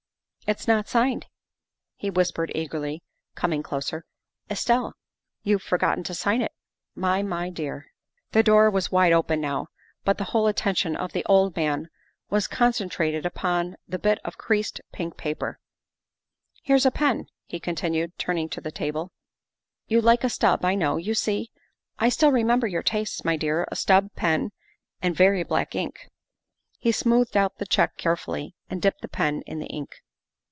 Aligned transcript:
It's 0.47 0.67
not 0.67 0.89
signed," 0.89 1.27
he 1.95 2.09
whispered 2.09 2.51
eagerly, 2.53 3.01
coming 3.35 3.63
closer." 3.63 4.03
Estelle, 4.51 4.95
you've 5.43 5.61
forgotten 5.63 6.03
to 6.05 6.13
sign 6.13 6.41
it, 6.41 6.51
my 6.93 7.23
my 7.23 7.49
dear." 7.49 7.93
The 8.33 8.43
door 8.43 8.69
was 8.69 8.91
wide 8.91 9.13
open 9.13 9.39
now, 9.39 9.67
but 10.03 10.17
the 10.17 10.25
whole 10.25 10.47
attention 10.47 10.97
of 10.97 11.13
the 11.13 11.23
old 11.25 11.55
man 11.55 11.87
was 12.29 12.47
concentrated 12.47 13.25
upon 13.25 13.77
the 13.87 13.97
bit 13.99 14.19
of 14.25 14.37
creased 14.37 14.81
pink 14.91 15.15
paper.' 15.15 15.57
Here's 16.63 16.85
a 16.87 16.91
pen," 16.91 17.27
he 17.45 17.59
continued, 17.61 18.11
turning 18.17 18.49
to 18.49 18.59
the 18.59 18.71
table;" 18.73 19.13
you 19.87 20.01
like 20.01 20.25
a 20.25 20.29
stub, 20.29 20.65
I 20.65 20.75
know. 20.75 20.97
You 20.97 21.13
see, 21.13 21.49
I 21.97 22.09
still 22.09 22.31
remember 22.33 22.67
your 22.67 22.83
tastes, 22.83 23.23
my 23.23 23.37
dear 23.37 23.65
a 23.71 23.77
stub 23.77 24.09
pen 24.15 24.51
and 25.01 25.15
very 25.15 25.43
black 25.43 25.75
ink. 25.75 26.09
''He 26.79 26.91
smoothed 26.91 27.37
out 27.37 27.55
the 27.57 27.65
check 27.65 27.95
carefully 27.95 28.53
and 28.69 28.81
dipped 28.81 28.99
the 29.01 29.07
pen 29.07 29.43
in 29.45 29.59
the 29.59 29.67
ink. 29.67 30.01